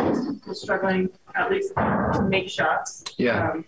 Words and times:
um, 0.00 0.40
was 0.46 0.60
struggling 0.62 1.10
at 1.34 1.50
least 1.50 1.74
to 1.74 2.26
make 2.28 2.48
shots. 2.48 3.04
Yeah. 3.16 3.50
Um, 3.50 3.64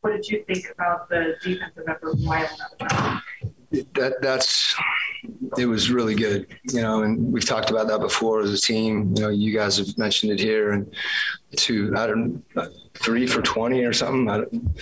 what 0.00 0.12
did 0.12 0.28
you 0.28 0.44
think 0.44 0.70
about 0.70 1.08
the 1.08 1.34
defensive 1.42 1.84
effort 1.88 2.16
while 2.18 2.44
at 2.44 2.78
the 2.78 2.84
time? 2.84 3.22
That 3.94 4.22
that's 4.22 4.74
it 5.58 5.66
was 5.66 5.90
really 5.90 6.14
good, 6.14 6.46
you 6.72 6.80
know, 6.80 7.02
and 7.02 7.32
we've 7.32 7.44
talked 7.44 7.70
about 7.70 7.88
that 7.88 7.98
before 7.98 8.40
as 8.40 8.52
a 8.52 8.60
team. 8.60 9.12
You 9.16 9.22
know, 9.22 9.28
you 9.28 9.52
guys 9.52 9.78
have 9.78 9.98
mentioned 9.98 10.32
it 10.32 10.38
here, 10.38 10.70
and 10.70 10.94
two, 11.56 11.92
I 11.96 12.06
don't, 12.06 12.44
three 12.94 13.26
for 13.26 13.42
twenty 13.42 13.84
or 13.84 13.92
something. 13.92 14.74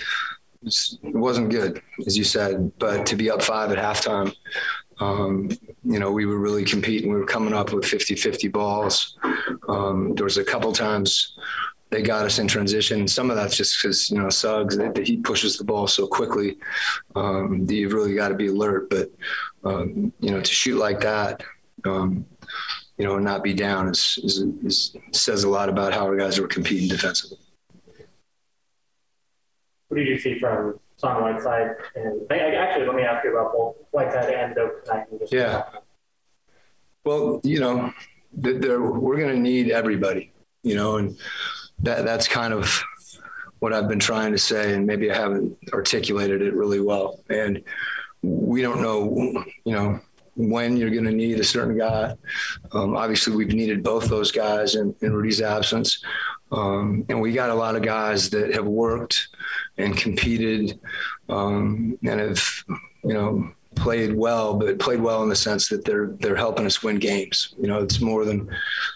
It 0.65 1.15
wasn't 1.15 1.49
good, 1.49 1.81
as 2.05 2.17
you 2.17 2.23
said, 2.23 2.71
but 2.79 3.05
to 3.07 3.15
be 3.15 3.29
up 3.29 3.41
five 3.41 3.71
at 3.71 3.77
halftime, 3.77 4.35
um, 4.99 5.49
you 5.83 5.99
know, 5.99 6.11
we 6.11 6.25
were 6.25 6.39
really 6.39 6.63
competing. 6.63 7.11
We 7.11 7.19
were 7.19 7.25
coming 7.25 7.53
up 7.53 7.73
with 7.73 7.85
50-50 7.85 8.51
balls. 8.51 9.17
Um, 9.67 10.15
there 10.15 10.23
was 10.23 10.37
a 10.37 10.43
couple 10.43 10.71
times 10.71 11.37
they 11.89 12.01
got 12.01 12.25
us 12.25 12.39
in 12.39 12.47
transition. 12.47 13.07
Some 13.07 13.29
of 13.29 13.35
that's 13.35 13.55
just 13.55 13.77
because 13.77 14.09
you 14.09 14.17
know 14.17 14.29
Suggs 14.29 14.77
he 15.03 15.17
pushes 15.17 15.57
the 15.57 15.63
ball 15.63 15.87
so 15.87 16.07
quickly 16.07 16.57
um, 17.15 17.65
you've 17.69 17.93
really 17.93 18.15
got 18.15 18.29
to 18.29 18.35
be 18.35 18.47
alert. 18.47 18.89
But 18.89 19.11
um, 19.63 20.11
you 20.19 20.31
know 20.31 20.41
to 20.41 20.53
shoot 20.53 20.77
like 20.77 20.99
that, 21.01 21.43
um, 21.85 22.25
you 22.97 23.05
know, 23.05 23.15
and 23.15 23.25
not 23.25 23.43
be 23.43 23.53
down 23.53 23.89
is, 23.89 24.19
is, 24.23 24.39
is, 24.63 24.97
says 25.11 25.43
a 25.43 25.49
lot 25.49 25.69
about 25.69 25.93
how 25.93 26.05
our 26.05 26.15
guys 26.15 26.39
were 26.39 26.47
competing 26.47 26.87
defensively. 26.87 27.37
What 29.87 29.97
did 29.97 30.07
you 30.07 30.17
see 30.17 30.39
from 30.39 30.79
Son 30.97 31.21
Whiteside? 31.21 31.75
And 31.95 32.31
actually, 32.31 32.85
let 32.85 32.95
me 32.95 33.03
ask 33.03 33.23
you 33.23 33.37
about 33.37 33.53
both 33.53 33.75
Whiteside 33.91 34.33
and 34.33 34.55
Doak 34.55 34.83
tonight. 34.83 35.05
Yeah. 35.31 35.63
Well, 37.03 37.39
you 37.43 37.59
know, 37.59 37.93
we're 38.33 39.17
going 39.17 39.35
to 39.35 39.39
need 39.39 39.69
everybody, 39.71 40.31
you 40.63 40.75
know, 40.75 40.97
and 40.97 41.17
that 41.79 42.03
that's 42.05 42.27
kind 42.27 42.53
of 42.53 42.83
what 43.59 43.73
I've 43.73 43.87
been 43.87 43.99
trying 43.99 44.31
to 44.31 44.37
say, 44.37 44.73
and 44.73 44.85
maybe 44.85 45.11
I 45.11 45.15
haven't 45.15 45.57
articulated 45.71 46.41
it 46.41 46.53
really 46.53 46.79
well. 46.79 47.19
And 47.29 47.63
we 48.21 48.61
don't 48.61 48.81
know, 48.81 49.45
you 49.63 49.73
know, 49.73 49.99
when 50.35 50.77
you're 50.77 50.89
going 50.89 51.05
to 51.05 51.11
need 51.11 51.39
a 51.39 51.43
certain 51.43 51.77
guy. 51.77 52.15
Um, 52.73 52.95
obviously, 52.95 53.35
we've 53.35 53.53
needed 53.53 53.83
both 53.83 54.07
those 54.07 54.31
guys 54.31 54.75
in, 54.75 54.95
in 55.01 55.13
Rudy's 55.13 55.41
absence. 55.41 56.03
Um, 56.51 57.05
and 57.09 57.19
we 57.21 57.33
got 57.33 57.49
a 57.49 57.55
lot 57.55 57.75
of 57.75 57.81
guys 57.81 58.29
that 58.31 58.53
have 58.53 58.65
worked 58.65 59.27
and 59.77 59.97
competed 59.97 60.79
um, 61.29 61.97
and 62.03 62.19
have, 62.19 62.43
you 63.03 63.13
know, 63.13 63.51
played 63.75 64.15
well, 64.15 64.53
but 64.53 64.79
played 64.79 65.01
well 65.01 65.21
in 65.23 65.29
the 65.29 65.35
sense 65.35 65.67
that 65.69 65.83
they're 65.83 66.07
they're 66.19 66.35
helping 66.35 66.65
us 66.65 66.81
win 66.81 66.97
games. 66.97 67.53
You 67.59 67.67
know, 67.67 67.81
it's 67.81 67.99
more 67.99 68.25
than 68.25 68.49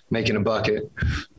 making 0.09 0.35
a 0.35 0.39
bucket. 0.39 0.89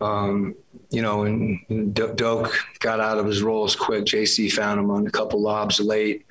Um, 0.00 0.54
you 0.90 1.02
know, 1.02 1.22
and 1.24 1.94
Doak 1.94 2.52
got 2.80 2.98
out 2.98 3.18
of 3.18 3.26
his 3.26 3.42
rolls 3.42 3.76
quick. 3.76 4.04
JC 4.04 4.50
found 4.50 4.80
him 4.80 4.90
on 4.90 5.06
a 5.06 5.10
couple 5.10 5.40
lobs 5.40 5.78
late. 5.80 6.26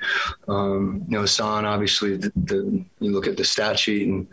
Um, 0.47 1.05
you 1.07 1.17
know, 1.17 1.25
Son 1.25 1.65
obviously 1.65 2.17
the, 2.17 2.31
the, 2.35 2.85
you 2.99 3.11
look 3.11 3.27
at 3.27 3.37
the 3.37 3.45
stat 3.45 3.79
sheet 3.79 4.07
and 4.07 4.27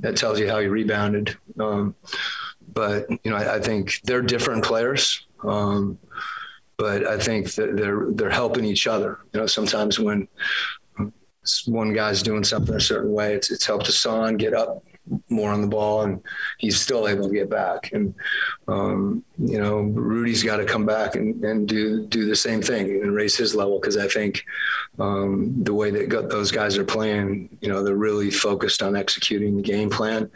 that 0.00 0.16
tells 0.16 0.38
you 0.40 0.48
how 0.48 0.60
he 0.60 0.68
rebounded. 0.68 1.36
Um, 1.60 1.94
but 2.72 3.10
you 3.24 3.30
know, 3.30 3.36
I, 3.36 3.56
I, 3.56 3.60
think 3.60 4.00
they're 4.04 4.22
different 4.22 4.64
players. 4.64 5.26
Um, 5.42 5.98
but 6.76 7.06
I 7.06 7.18
think 7.18 7.52
that 7.54 7.76
they're 7.76 8.06
they're 8.10 8.30
helping 8.30 8.64
each 8.64 8.86
other. 8.86 9.18
You 9.32 9.40
know, 9.40 9.46
sometimes 9.46 9.98
when 9.98 10.28
one 11.66 11.94
guy's 11.94 12.22
doing 12.22 12.44
something 12.44 12.74
a 12.74 12.80
certain 12.80 13.12
way, 13.12 13.34
it's 13.34 13.50
it's 13.50 13.64
helped 13.64 13.86
Hassan 13.86 14.36
get 14.36 14.52
up 14.52 14.84
more 15.28 15.50
on 15.50 15.60
the 15.60 15.66
ball 15.66 16.02
and 16.02 16.22
he's 16.58 16.80
still 16.80 17.08
able 17.08 17.28
to 17.28 17.34
get 17.34 17.50
back. 17.50 17.92
And, 17.92 18.14
um, 18.68 19.24
you 19.38 19.58
know, 19.58 19.80
Rudy's 19.80 20.42
got 20.42 20.58
to 20.58 20.64
come 20.64 20.86
back 20.86 21.16
and, 21.16 21.44
and 21.44 21.68
do, 21.68 22.06
do 22.06 22.26
the 22.26 22.36
same 22.36 22.62
thing 22.62 23.02
and 23.02 23.14
raise 23.14 23.36
his 23.36 23.54
level. 23.54 23.80
Cause 23.80 23.96
I 23.96 24.08
think, 24.08 24.44
um, 24.98 25.54
the 25.62 25.74
way 25.74 25.90
that 25.90 26.30
those 26.30 26.50
guys 26.50 26.78
are 26.78 26.84
playing, 26.84 27.58
you 27.60 27.68
know, 27.68 27.82
they're 27.82 27.96
really 27.96 28.30
focused 28.30 28.82
on 28.82 28.96
executing 28.96 29.56
the 29.56 29.62
game 29.62 29.90
plan. 29.90 30.30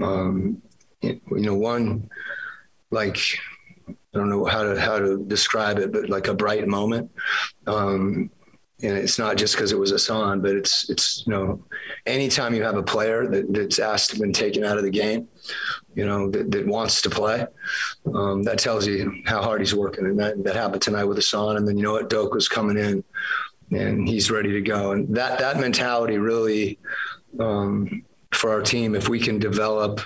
Um, 0.00 0.62
you 1.00 1.20
know, 1.30 1.54
one, 1.54 2.10
like, 2.90 3.18
I 3.88 4.18
don't 4.18 4.30
know 4.30 4.44
how 4.44 4.62
to, 4.62 4.80
how 4.80 4.98
to 4.98 5.24
describe 5.24 5.78
it, 5.78 5.90
but 5.90 6.08
like 6.08 6.28
a 6.28 6.34
bright 6.34 6.68
moment. 6.68 7.10
Um, 7.66 8.30
and 8.82 8.96
it's 8.96 9.18
not 9.18 9.36
just 9.36 9.54
because 9.54 9.72
it 9.72 9.78
was 9.78 9.90
Hassan, 9.90 10.40
but 10.40 10.56
it's 10.56 10.90
it's 10.90 11.24
you 11.26 11.32
know, 11.32 11.62
anytime 12.06 12.54
you 12.54 12.62
have 12.64 12.76
a 12.76 12.82
player 12.82 13.26
that, 13.28 13.52
that's 13.52 13.78
asked 13.78 14.10
to 14.10 14.18
been 14.18 14.32
taken 14.32 14.64
out 14.64 14.78
of 14.78 14.84
the 14.84 14.90
game, 14.90 15.28
you 15.94 16.04
know, 16.04 16.28
that, 16.30 16.50
that 16.50 16.66
wants 16.66 17.00
to 17.02 17.10
play, 17.10 17.46
um, 18.12 18.42
that 18.42 18.58
tells 18.58 18.86
you 18.86 19.22
how 19.26 19.42
hard 19.42 19.60
he's 19.60 19.74
working, 19.74 20.06
and 20.06 20.18
that 20.18 20.42
that 20.42 20.56
happened 20.56 20.82
tonight 20.82 21.04
with 21.04 21.16
Hassan, 21.16 21.56
and 21.56 21.68
then 21.68 21.76
you 21.76 21.84
know 21.84 21.92
what, 21.92 22.10
Doak 22.10 22.34
was 22.34 22.48
coming 22.48 22.76
in, 22.76 23.04
and 23.70 24.08
he's 24.08 24.30
ready 24.30 24.50
to 24.52 24.60
go, 24.60 24.92
and 24.92 25.14
that 25.14 25.38
that 25.38 25.60
mentality 25.60 26.18
really, 26.18 26.78
um, 27.38 28.04
for 28.32 28.50
our 28.50 28.62
team, 28.62 28.96
if 28.96 29.08
we 29.08 29.20
can 29.20 29.38
develop, 29.38 30.00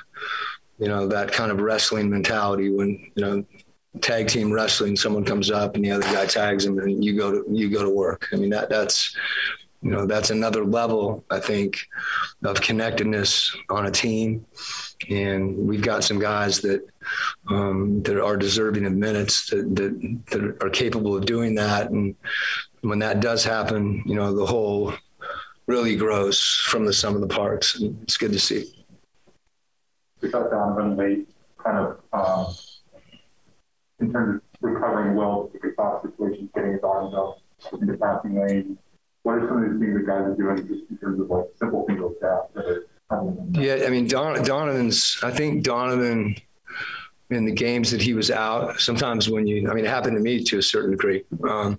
you 0.78 0.88
know, 0.88 1.08
that 1.08 1.32
kind 1.32 1.50
of 1.50 1.60
wrestling 1.60 2.10
mentality 2.10 2.70
when 2.70 3.10
you 3.14 3.24
know 3.24 3.44
tag 3.98 4.28
team 4.28 4.52
wrestling, 4.52 4.96
someone 4.96 5.24
comes 5.24 5.50
up 5.50 5.74
and 5.74 5.84
the 5.84 5.90
other 5.90 6.04
guy 6.04 6.26
tags 6.26 6.64
him 6.64 6.78
and 6.78 7.04
you 7.04 7.16
go 7.16 7.30
to, 7.30 7.44
you 7.50 7.68
go 7.70 7.82
to 7.82 7.90
work. 7.90 8.28
I 8.32 8.36
mean, 8.36 8.50
that 8.50 8.68
that's, 8.68 9.16
you 9.80 9.90
know, 9.90 10.06
that's 10.06 10.30
another 10.30 10.64
level, 10.64 11.24
I 11.30 11.38
think, 11.38 11.86
of 12.44 12.60
connectedness 12.60 13.54
on 13.70 13.86
a 13.86 13.90
team. 13.90 14.44
And 15.08 15.56
we've 15.56 15.82
got 15.82 16.02
some 16.02 16.18
guys 16.18 16.60
that, 16.62 16.84
um, 17.48 18.02
that 18.02 18.20
are 18.20 18.36
deserving 18.36 18.86
of 18.86 18.92
minutes 18.92 19.50
that, 19.50 19.76
that, 19.76 20.18
that 20.30 20.64
are 20.64 20.70
capable 20.70 21.16
of 21.16 21.26
doing 21.26 21.54
that. 21.54 21.90
And 21.90 22.16
when 22.80 22.98
that 22.98 23.20
does 23.20 23.44
happen, 23.44 24.02
you 24.04 24.16
know, 24.16 24.34
the 24.34 24.46
whole 24.46 24.94
really 25.66 25.94
grows 25.94 26.42
from 26.44 26.84
the 26.84 26.92
sum 26.92 27.14
of 27.14 27.20
the 27.20 27.28
parts. 27.28 27.78
And 27.78 28.02
it's 28.02 28.16
good 28.16 28.32
to 28.32 28.40
see. 28.40 28.84
We 30.20 30.30
talked 30.30 30.50
Donovan 30.50 30.96
late, 30.96 31.28
kind 31.62 31.78
of, 31.78 32.00
um, 32.12 32.54
in 34.08 34.14
terms 34.14 34.40
of 34.42 34.42
recovering 34.60 35.14
well 35.14 35.50
from 35.60 35.72
soft 35.76 36.06
situations, 36.06 36.50
getting 36.54 36.72
his 36.72 36.82
arms 36.82 37.14
up 37.14 37.38
in 37.80 37.86
the 37.86 37.96
passing 37.96 38.40
lane? 38.40 38.78
What 39.22 39.36
are 39.36 39.48
some 39.48 39.62
of 39.62 39.72
the 39.72 39.78
things 39.78 39.94
that 39.94 40.06
guys 40.06 40.22
are 40.22 40.34
doing 40.34 40.66
just 40.66 40.90
in 40.90 40.96
terms 40.98 41.20
of 41.20 41.28
like 41.28 41.44
simple 41.58 41.84
things 41.86 42.00
like 42.00 42.20
that? 42.20 42.84
yeah, 43.52 43.86
I 43.86 43.90
mean, 43.90 44.06
Don, 44.06 44.42
Donovan's, 44.42 45.18
I 45.22 45.30
think 45.30 45.64
Donovan 45.64 46.36
in 47.30 47.44
the 47.44 47.52
games 47.52 47.90
that 47.90 48.00
he 48.00 48.14
was 48.14 48.30
out, 48.30 48.80
sometimes 48.80 49.28
when 49.28 49.46
you, 49.46 49.70
I 49.70 49.74
mean, 49.74 49.84
it 49.84 49.90
happened 49.90 50.16
to 50.16 50.22
me 50.22 50.42
to 50.44 50.58
a 50.58 50.62
certain 50.62 50.92
degree, 50.92 51.24
um, 51.48 51.78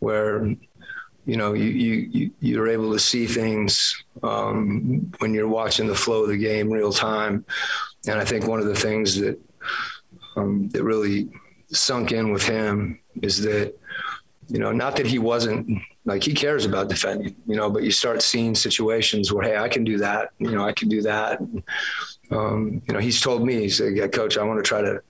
where, 0.00 0.44
you 1.24 1.36
know, 1.36 1.54
you, 1.54 1.64
you, 1.64 2.30
you're 2.40 2.68
able 2.68 2.92
to 2.92 2.98
see 2.98 3.26
things 3.26 4.02
um, 4.22 5.10
when 5.18 5.32
you're 5.32 5.48
watching 5.48 5.86
the 5.86 5.94
flow 5.94 6.24
of 6.24 6.28
the 6.28 6.36
game 6.36 6.70
real 6.70 6.92
time. 6.92 7.44
And 8.06 8.20
I 8.20 8.24
think 8.24 8.46
one 8.46 8.60
of 8.60 8.66
the 8.66 8.74
things 8.74 9.18
that, 9.20 9.40
um, 10.36 10.68
that 10.70 10.82
really 10.82 11.30
sunk 11.72 12.12
in 12.12 12.32
with 12.32 12.44
him 12.44 13.00
is 13.22 13.42
that, 13.42 13.74
you 14.48 14.58
know, 14.58 14.72
not 14.72 14.96
that 14.96 15.06
he 15.06 15.18
wasn't 15.18 15.80
like 16.04 16.22
he 16.22 16.34
cares 16.34 16.64
about 16.66 16.88
defending, 16.88 17.34
you 17.46 17.56
know, 17.56 17.70
but 17.70 17.82
you 17.82 17.92
start 17.92 18.22
seeing 18.22 18.54
situations 18.54 19.32
where, 19.32 19.44
hey, 19.44 19.56
I 19.56 19.68
can 19.68 19.84
do 19.84 19.98
that, 19.98 20.30
you 20.38 20.50
know, 20.50 20.64
I 20.64 20.72
can 20.72 20.88
do 20.88 21.02
that. 21.02 21.40
Um, 22.30 22.82
you 22.86 22.94
know, 22.94 23.00
he's 23.00 23.20
told 23.20 23.46
me, 23.46 23.60
he's 23.60 23.80
like, 23.80 23.94
yeah, 23.94 24.08
coach, 24.08 24.36
I 24.36 24.44
want 24.44 24.58
to 24.58 24.68
try 24.68 24.80
to, 24.80 25.00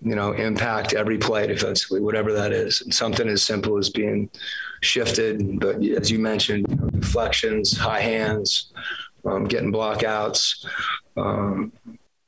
you 0.00 0.14
know, 0.14 0.32
impact 0.32 0.94
every 0.94 1.18
play 1.18 1.46
defensively, 1.46 2.00
whatever 2.00 2.32
that 2.32 2.52
is. 2.52 2.80
And 2.80 2.94
something 2.94 3.28
as 3.28 3.42
simple 3.42 3.78
as 3.78 3.90
being 3.90 4.30
shifted, 4.80 5.60
but 5.60 5.76
as 5.84 6.10
you 6.10 6.18
mentioned, 6.18 6.66
you 6.68 6.76
know, 6.76 6.88
deflections, 6.88 7.76
high 7.76 8.00
hands, 8.00 8.72
um, 9.24 9.44
getting 9.44 9.72
blockouts, 9.72 10.64
um, 11.16 11.72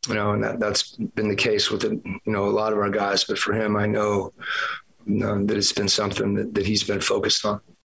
you 0.09 0.15
know, 0.15 0.32
and 0.32 0.42
that, 0.44 0.60
that's 0.60 0.92
been 0.92 1.28
the 1.28 1.37
case 1.37 1.70
with, 1.70 1.84
you 1.84 2.21
know, 2.27 2.47
a 2.47 2.51
lot 2.51 2.72
of 2.72 2.78
our 2.78 2.91
guys. 2.91 3.24
But 3.24 3.39
for 3.39 3.53
him, 3.53 3.77
I 3.77 3.86
know 3.86 4.33
that 5.06 5.56
it's 5.56 5.72
been 5.72 5.89
something 5.89 6.34
that, 6.34 6.54
that 6.54 6.66
he's 6.66 6.84
been 6.84 7.01
focused 7.01 7.45
on. 7.45 7.60